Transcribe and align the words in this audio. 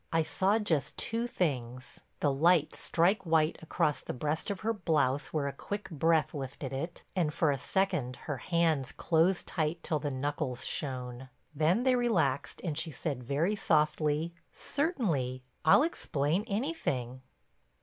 I 0.11 0.23
saw 0.23 0.57
just 0.57 0.97
two 0.97 1.27
things—the 1.27 2.33
light 2.33 2.75
strike 2.75 3.21
white 3.23 3.59
across 3.61 4.01
the 4.01 4.15
breast 4.15 4.49
of 4.49 4.61
her 4.61 4.73
blouse 4.73 5.27
where 5.27 5.45
a 5.45 5.53
quick 5.53 5.91
breath 5.91 6.33
lifted 6.33 6.73
it, 6.73 7.03
and, 7.15 7.31
for 7.31 7.51
a 7.51 7.59
second, 7.59 8.15
her 8.25 8.37
hands 8.37 8.91
close 8.91 9.43
tight 9.43 9.83
till 9.83 9.99
the 9.99 10.09
knuckles 10.09 10.65
shone. 10.65 11.29
Then 11.53 11.83
they 11.83 11.93
relaxed 11.95 12.61
and 12.63 12.75
she 12.79 12.89
said 12.89 13.23
very 13.23 13.55
softly: 13.55 14.33
"Certainly. 14.51 15.43
I'll 15.65 15.83
explain 15.83 16.45
anything." 16.47 17.21